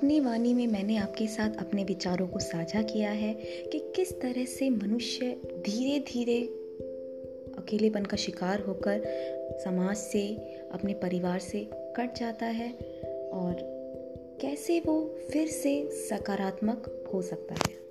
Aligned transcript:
अपनी 0.00 0.20
वाणी 0.20 0.54
में 0.54 0.66
मैंने 0.66 0.96
आपके 0.96 1.26
साथ 1.26 1.50
अपने 1.58 1.84
विचारों 1.84 2.28
को 2.28 2.38
साझा 2.38 2.82
किया 2.82 3.10
है 3.10 3.34
कि 3.72 3.92
किस 3.96 4.20
तरह 4.20 4.44
से 4.44 4.70
मनुष्य 4.70 5.26
धीरे 5.46 5.98
धीरे 5.98 6.42
अकेलेपन 7.58 8.04
का 8.04 8.16
शिकार 8.16 8.60
होकर 8.60 9.02
समाज 9.64 9.96
से, 9.96 10.36
अपने 10.72 10.94
परिवार 10.94 11.38
से 11.38 11.70
कट 11.74 12.18
जाता 12.18 12.46
है 12.46 12.72
और 13.32 13.56
कैसे 14.40 14.80
वो 14.80 15.16
फिर 15.30 15.48
से 15.48 15.90
सकारात्मक 15.90 17.10
हो 17.14 17.22
सकता 17.22 17.54
है। 17.54 17.89